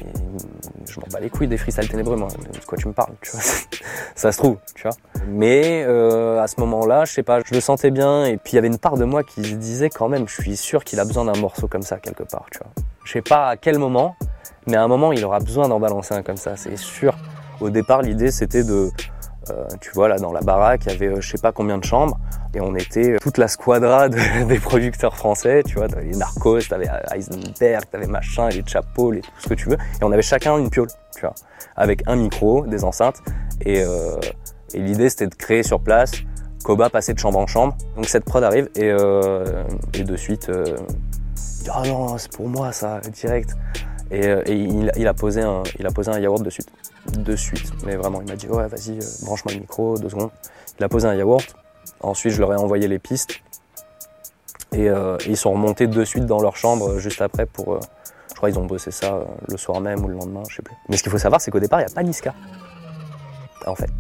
je 0.86 1.00
m'en 1.00 1.06
bats 1.10 1.18
les 1.18 1.28
couilles 1.28 1.48
des 1.48 1.56
freestyles 1.56 1.88
ténébreux 1.88 2.14
moi, 2.14 2.28
de 2.28 2.64
quoi 2.64 2.78
tu 2.78 2.86
me 2.86 2.92
parles, 2.92 3.14
tu 3.20 3.32
vois. 3.32 3.40
ça 4.14 4.30
se 4.30 4.38
trouve, 4.38 4.58
tu 4.76 4.84
vois. 4.84 4.96
Mais 5.26 5.82
à 5.82 6.46
ce 6.46 6.60
moment-là, 6.60 7.04
je 7.04 7.14
sais 7.14 7.24
pas, 7.24 7.40
je 7.44 7.52
le 7.52 7.60
sentais 7.60 7.90
bien 7.90 8.26
et 8.26 8.36
puis 8.36 8.52
il 8.52 8.54
y 8.54 8.58
avait 8.58 8.68
une 8.68 8.78
part 8.78 8.96
de 8.96 9.04
moi 9.04 9.24
qui 9.24 9.42
se 9.42 9.54
disait 9.56 9.90
quand 9.90 10.08
même, 10.08 10.28
je 10.28 10.40
suis 10.40 10.56
sûr 10.56 10.84
qu'il 10.84 11.00
a 11.00 11.04
besoin 11.04 11.24
d'un 11.24 11.40
morceau 11.40 11.66
comme 11.66 11.82
ça 11.82 11.96
quelque 11.96 12.22
part, 12.22 12.46
tu 12.52 12.58
vois. 12.58 12.70
Je 13.04 13.10
sais 13.10 13.22
pas 13.22 13.48
à 13.48 13.56
quel 13.56 13.80
moment, 13.80 14.14
mais 14.66 14.76
à 14.76 14.82
un 14.82 14.88
moment, 14.88 15.12
il 15.12 15.24
aura 15.24 15.40
besoin 15.40 15.68
d'en 15.68 15.80
balancer 15.80 16.14
un 16.14 16.22
comme 16.22 16.36
ça, 16.36 16.56
c'est 16.56 16.76
sûr. 16.76 17.14
Au 17.60 17.70
départ, 17.70 18.02
l'idée, 18.02 18.30
c'était 18.30 18.64
de, 18.64 18.90
euh, 19.50 19.66
tu 19.80 19.90
vois, 19.92 20.08
là, 20.08 20.18
dans 20.18 20.32
la 20.32 20.40
baraque, 20.40 20.82
il 20.86 20.92
y 20.92 20.94
avait 20.94 21.08
euh, 21.08 21.20
je 21.20 21.30
sais 21.30 21.38
pas 21.38 21.52
combien 21.52 21.78
de 21.78 21.84
chambres, 21.84 22.18
et 22.54 22.60
on 22.60 22.74
était 22.74 23.12
euh, 23.12 23.18
toute 23.20 23.38
la 23.38 23.48
squadra 23.48 24.08
de, 24.08 24.44
des 24.48 24.58
producteurs 24.58 25.16
français, 25.16 25.62
tu 25.64 25.76
vois, 25.76 25.88
t'avais 25.88 26.06
les 26.06 26.16
Narcos, 26.16 26.60
t'avais 26.68 26.88
Heisenberg, 27.12 27.84
t'avais 27.90 28.06
machin, 28.06 28.48
les 28.48 28.64
Chapeaux, 28.66 29.12
les, 29.12 29.20
tout 29.20 29.30
ce 29.38 29.48
que 29.48 29.54
tu 29.54 29.68
veux, 29.68 29.76
et 29.76 30.04
on 30.04 30.12
avait 30.12 30.22
chacun 30.22 30.58
une 30.58 30.70
piole, 30.70 30.88
tu 31.14 31.20
vois, 31.20 31.34
avec 31.76 32.02
un 32.06 32.16
micro, 32.16 32.66
des 32.66 32.84
enceintes, 32.84 33.22
et, 33.60 33.82
euh, 33.84 34.18
et 34.72 34.80
l'idée, 34.80 35.08
c'était 35.08 35.28
de 35.28 35.34
créer 35.34 35.62
sur 35.62 35.80
place, 35.80 36.12
Koba 36.64 36.88
passer 36.88 37.12
de 37.12 37.18
chambre 37.18 37.38
en 37.38 37.46
chambre. 37.46 37.76
Donc 37.94 38.06
cette 38.06 38.24
prod 38.24 38.42
arrive, 38.42 38.68
et, 38.74 38.90
euh, 38.90 39.64
et 39.92 40.02
de 40.02 40.16
suite, 40.16 40.48
euh, 40.48 40.64
ah 41.70 41.82
oh 41.84 41.88
non, 41.88 42.18
c'est 42.18 42.32
pour 42.32 42.48
moi 42.48 42.72
ça, 42.72 43.00
direct. 43.12 43.50
Et, 44.10 44.26
euh, 44.26 44.42
il, 44.46 45.08
a 45.08 45.14
posé 45.14 45.42
un, 45.42 45.62
il 45.78 45.86
a 45.86 45.90
posé 45.90 46.10
un 46.10 46.18
yaourt 46.18 46.42
de 46.42 46.50
suite. 46.50 46.70
De 47.16 47.36
suite. 47.36 47.72
Mais 47.84 47.96
vraiment, 47.96 48.20
il 48.20 48.28
m'a 48.28 48.36
dit, 48.36 48.48
ouais, 48.48 48.66
vas-y, 48.68 48.98
euh, 48.98 49.24
branche-moi 49.24 49.54
le 49.54 49.60
micro, 49.60 49.98
deux 49.98 50.08
secondes. 50.08 50.30
Il 50.78 50.84
a 50.84 50.88
posé 50.88 51.08
un 51.08 51.14
yaourt. 51.14 51.54
Ensuite, 52.00 52.32
je 52.32 52.40
leur 52.40 52.52
ai 52.52 52.56
envoyé 52.56 52.86
les 52.88 52.98
pistes. 52.98 53.40
Et, 54.72 54.88
euh, 54.88 55.16
ils 55.26 55.36
sont 55.36 55.52
remontés 55.52 55.86
de 55.86 56.04
suite 56.04 56.26
dans 56.26 56.40
leur 56.40 56.56
chambre 56.56 56.98
juste 56.98 57.22
après 57.22 57.46
pour. 57.46 57.80
Je 58.30 58.34
crois 58.34 58.50
qu'ils 58.50 58.58
ont 58.58 58.66
bossé 58.66 58.90
ça 58.90 59.20
le 59.48 59.56
soir 59.56 59.80
même 59.80 60.04
ou 60.04 60.08
le 60.08 60.14
lendemain, 60.14 60.42
je 60.48 60.56
sais 60.56 60.62
plus. 60.62 60.74
Mais 60.88 60.96
ce 60.96 61.02
qu'il 61.02 61.12
faut 61.12 61.18
savoir, 61.18 61.40
c'est 61.40 61.50
qu'au 61.50 61.60
départ, 61.60 61.80
il 61.80 61.86
n'y 61.86 61.92
a 61.92 61.94
pas 61.94 62.02
Niska. 62.02 62.34
En 63.66 63.76
fait. 63.76 63.90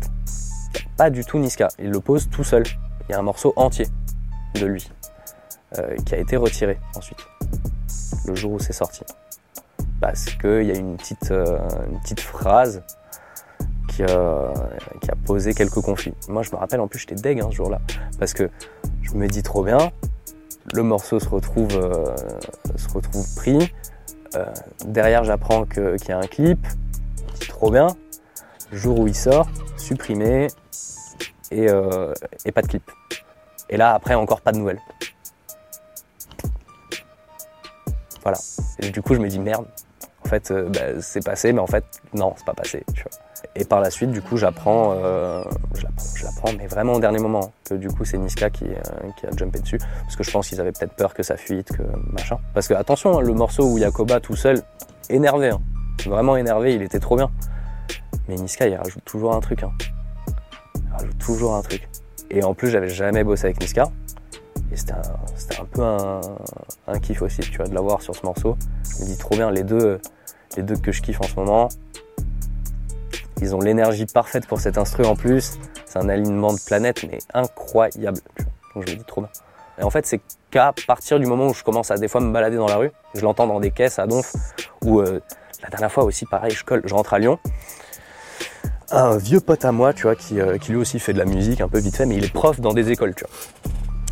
Pas 0.96 1.08
du 1.08 1.24
tout 1.24 1.38
Niska. 1.38 1.68
Il 1.78 1.90
le 1.90 2.00
pose 2.00 2.28
tout 2.30 2.42
seul. 2.42 2.64
Il 3.08 3.12
y 3.12 3.14
a 3.14 3.18
un 3.18 3.22
morceau 3.22 3.52
entier 3.56 3.86
de 4.54 4.66
lui 4.66 4.90
qui 6.06 6.14
a 6.14 6.18
été 6.18 6.36
retiré 6.36 6.78
ensuite, 6.94 7.18
le 8.26 8.36
jour 8.36 8.52
où 8.52 8.58
c'est 8.60 8.72
sorti 8.72 9.02
parce 10.04 10.26
qu'il 10.26 10.64
y 10.64 10.70
a 10.70 10.74
une 10.74 10.98
petite, 10.98 11.30
euh, 11.30 11.58
phrase 12.18 12.82
qui, 13.88 14.02
euh, 14.02 14.52
qui, 15.00 15.10
a 15.10 15.14
posé 15.14 15.54
quelques 15.54 15.80
conflits. 15.80 16.12
Moi, 16.28 16.42
je 16.42 16.50
me 16.50 16.56
rappelle, 16.56 16.80
en 16.80 16.88
plus, 16.88 16.98
j'étais 16.98 17.14
deg 17.14 17.40
hein, 17.40 17.46
ce 17.50 17.56
jour-là, 17.56 17.80
parce 18.18 18.34
que 18.34 18.50
je 19.00 19.14
me 19.14 19.26
dis 19.28 19.42
trop 19.42 19.64
bien, 19.64 19.78
le 20.74 20.82
morceau 20.82 21.20
se 21.20 21.28
retrouve, 21.30 21.74
euh, 21.74 22.14
se 22.76 22.92
retrouve 22.92 23.26
pris, 23.34 23.72
derrière, 24.84 25.24
j'apprends 25.24 25.64
qu'il 25.64 25.96
y 26.06 26.12
a 26.12 26.18
un 26.18 26.26
clip, 26.26 26.66
trop 27.48 27.70
bien, 27.70 27.86
jour 28.72 28.98
où 28.98 29.06
il 29.06 29.14
sort, 29.14 29.48
supprimé, 29.78 30.48
et, 31.50 31.68
et 32.44 32.52
pas 32.52 32.60
de 32.60 32.66
clip. 32.66 32.90
Et 33.70 33.78
là, 33.78 33.94
après, 33.94 34.14
encore 34.14 34.42
pas 34.42 34.52
de 34.52 34.58
nouvelles. 34.58 34.80
Voilà. 38.22 38.38
Et 38.80 38.90
du 38.90 39.00
coup, 39.00 39.14
je 39.14 39.20
me 39.20 39.28
dis 39.28 39.38
merde, 39.38 39.66
euh, 40.50 40.68
bah, 40.68 41.00
c'est 41.00 41.24
passé, 41.24 41.52
mais 41.52 41.60
en 41.60 41.66
fait, 41.66 41.84
non, 42.14 42.34
c'est 42.36 42.46
pas 42.46 42.54
passé. 42.54 42.84
Tu 42.94 43.02
vois. 43.02 43.12
Et 43.56 43.64
par 43.64 43.80
la 43.80 43.90
suite, 43.90 44.10
du 44.10 44.22
coup, 44.22 44.36
j'apprends, 44.36 44.94
euh, 44.96 45.44
je 45.74 46.24
l'apprends, 46.24 46.52
mais 46.58 46.66
vraiment 46.66 46.94
au 46.94 47.00
dernier 47.00 47.18
moment, 47.18 47.52
que 47.64 47.74
du 47.74 47.88
coup, 47.88 48.04
c'est 48.04 48.18
Niska 48.18 48.50
qui, 48.50 48.64
euh, 48.64 49.10
qui, 49.18 49.26
a 49.26 49.30
jumpé 49.36 49.60
dessus, 49.60 49.78
parce 49.78 50.16
que 50.16 50.24
je 50.24 50.30
pense 50.30 50.48
qu'ils 50.48 50.60
avaient 50.60 50.72
peut-être 50.72 50.94
peur 50.94 51.14
que 51.14 51.22
ça 51.22 51.36
fuite, 51.36 51.76
que 51.76 51.82
machin. 52.12 52.38
Parce 52.52 52.68
que 52.68 52.74
attention, 52.74 53.18
hein, 53.18 53.20
le 53.20 53.34
morceau 53.34 53.64
où 53.64 53.78
Yakoba 53.78 54.20
tout 54.20 54.36
seul, 54.36 54.62
énervé, 55.10 55.50
hein, 55.50 55.60
vraiment 56.06 56.36
énervé, 56.36 56.74
il 56.74 56.82
était 56.82 57.00
trop 57.00 57.16
bien. 57.16 57.30
Mais 58.28 58.36
Niska, 58.36 58.66
il 58.66 58.74
rajoute 58.74 59.04
toujours 59.04 59.34
un 59.34 59.40
truc. 59.40 59.62
Hein. 59.62 59.72
Il 60.76 60.92
rajoute 60.92 61.18
toujours 61.18 61.54
un 61.54 61.62
truc. 61.62 61.88
Et 62.30 62.42
en 62.42 62.54
plus, 62.54 62.70
j'avais 62.70 62.88
jamais 62.88 63.22
bossé 63.22 63.46
avec 63.46 63.60
Niska. 63.60 63.88
Et 64.72 64.76
c'était 64.76 64.92
un, 64.92 65.02
un, 65.60 65.64
peu 65.64 65.82
un, 65.82 66.98
kiff 67.00 67.22
aussi, 67.22 67.40
tu 67.40 67.56
vois, 67.56 67.66
de 67.66 67.74
l'avoir 67.74 68.02
sur 68.02 68.14
ce 68.14 68.24
morceau. 68.24 68.56
Je 68.98 69.04
me 69.04 69.08
dis 69.08 69.18
trop 69.18 69.34
bien, 69.34 69.50
les 69.50 69.62
deux, 69.62 70.00
les 70.56 70.62
deux 70.62 70.76
que 70.76 70.92
je 70.92 71.02
kiffe 71.02 71.20
en 71.20 71.26
ce 71.26 71.34
moment. 71.36 71.68
Ils 73.40 73.54
ont 73.54 73.60
l'énergie 73.60 74.06
parfaite 74.06 74.46
pour 74.46 74.60
cet 74.60 74.78
instru 74.78 75.04
en 75.04 75.16
plus. 75.16 75.58
C'est 75.86 75.98
un 75.98 76.08
alignement 76.08 76.52
de 76.52 76.60
planète, 76.64 77.04
mais 77.10 77.18
incroyable. 77.32 78.18
Donc 78.74 78.86
je 78.86 78.92
me 78.92 78.98
dis 78.98 79.04
trop 79.04 79.20
bien. 79.20 79.30
Et 79.78 79.82
en 79.82 79.90
fait, 79.90 80.06
c'est 80.06 80.20
qu'à 80.50 80.72
partir 80.86 81.18
du 81.18 81.26
moment 81.26 81.48
où 81.48 81.54
je 81.54 81.64
commence 81.64 81.90
à 81.90 81.98
des 81.98 82.08
fois 82.08 82.20
me 82.20 82.32
balader 82.32 82.56
dans 82.56 82.68
la 82.68 82.76
rue, 82.76 82.92
je 83.14 83.20
l'entends 83.22 83.46
dans 83.46 83.60
des 83.60 83.70
caisses 83.70 83.98
à 83.98 84.06
Donf, 84.06 84.32
ou 84.84 85.00
euh, 85.00 85.20
la 85.62 85.68
dernière 85.68 85.90
fois 85.90 86.04
aussi, 86.04 86.26
pareil, 86.26 86.52
je 86.52 86.64
colle, 86.64 86.82
je 86.84 86.94
rentre 86.94 87.14
à 87.14 87.18
Lyon. 87.18 87.38
Un 88.90 89.16
vieux 89.16 89.40
pote 89.40 89.64
à 89.64 89.72
moi, 89.72 89.92
tu 89.92 90.02
vois, 90.02 90.14
qui, 90.14 90.40
euh, 90.40 90.58
qui 90.58 90.70
lui 90.70 90.78
aussi 90.78 91.00
fait 91.00 91.12
de 91.12 91.18
la 91.18 91.24
musique 91.24 91.60
un 91.60 91.68
peu 91.68 91.80
vite 91.80 91.96
fait, 91.96 92.06
mais 92.06 92.16
il 92.16 92.24
est 92.24 92.32
prof 92.32 92.60
dans 92.60 92.72
des 92.72 92.92
écoles, 92.92 93.14
tu 93.14 93.24
vois 93.24 93.63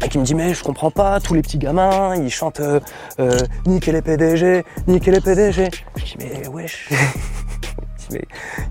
et 0.05 0.09
qui 0.09 0.19
me 0.19 0.25
dit 0.25 0.35
mais 0.35 0.55
je 0.55 0.63
comprends 0.63 0.91
pas, 0.91 1.21
tous 1.21 1.35
les 1.35 1.43
petits 1.43 1.59
gamins, 1.59 2.15
ils 2.17 2.31
chantent 2.31 2.61
euh, 2.61 2.81
euh, 3.21 3.39
niquer 3.67 3.93
les 3.93 4.03
PDG, 4.03 4.65
niquer 4.87 5.11
les 5.11 5.21
PDG. 5.21 5.71
Je 5.97 6.05
dis 6.05 6.17
mais 6.19 6.49
wesh. 6.49 6.91
mais 8.11 8.23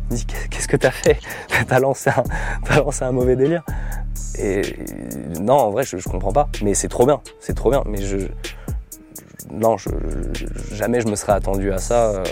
il 0.09 0.17
dit 0.17 0.25
qu'est-ce 0.49 0.67
que 0.67 0.77
t'as 0.77 0.91
fait? 0.91 1.19
T'as 1.67 1.79
lancé 1.79 2.09
un, 2.09 2.75
lancé 2.75 3.03
un 3.03 3.11
mauvais 3.11 3.35
délire. 3.35 3.63
Et 4.37 4.61
non, 5.39 5.55
en 5.55 5.69
vrai, 5.71 5.83
je, 5.83 5.97
comprends 5.97 6.31
pas. 6.31 6.49
Mais 6.63 6.73
c'est 6.73 6.87
trop 6.87 7.05
bien, 7.05 7.21
c'est 7.39 7.53
trop 7.53 7.69
bien. 7.69 7.83
Mais 7.85 8.01
je, 8.01 8.17
non, 9.51 9.77
je- 9.77 9.89
jamais 10.71 11.01
je 11.01 11.07
me 11.07 11.15
serais 11.15 11.33
attendu 11.33 11.71
à 11.71 11.77
ça. 11.77 12.11
euh. 12.11 12.23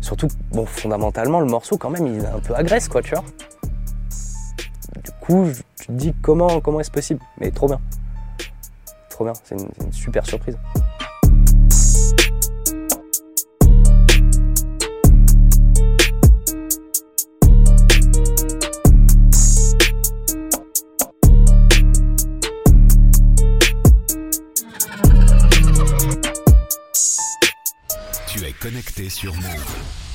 Surtout, 0.00 0.28
bon, 0.50 0.66
fondamentalement, 0.66 1.40
le 1.40 1.46
morceau, 1.46 1.76
quand 1.76 1.90
même, 1.90 2.06
il 2.06 2.22
est 2.22 2.26
un 2.26 2.40
peu 2.40 2.54
agresse, 2.54 2.88
quoi, 2.88 3.02
tu 3.02 3.14
vois. 3.14 3.24
Du 5.02 5.10
coup, 5.20 5.48
tu 5.82 5.88
te 5.88 5.92
dis 5.94 6.14
comment, 6.22 6.60
comment 6.60 6.78
est-ce 6.78 6.92
possible 6.92 7.20
Mais 7.40 7.50
trop 7.50 7.66
bien. 7.66 7.80
Trop 9.10 9.24
bien, 9.24 9.32
c'est 9.42 9.56
une, 9.56 9.68
une 9.84 9.92
super 9.92 10.24
surprise. 10.24 10.56
Tu 28.28 28.44
es 28.44 28.52
connecté 28.52 29.10
sur 29.10 29.34
Move. 29.34 30.11